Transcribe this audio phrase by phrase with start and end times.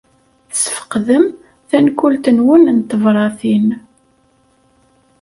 [0.49, 1.25] Tesfeqdem
[1.69, 3.67] tankult-nwen n tebṛatin.